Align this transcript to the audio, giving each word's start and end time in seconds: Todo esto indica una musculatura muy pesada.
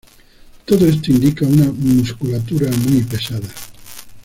Todo 0.65 0.87
esto 0.87 1.11
indica 1.11 1.45
una 1.45 1.71
musculatura 1.71 2.71
muy 2.89 3.03
pesada. 3.03 3.49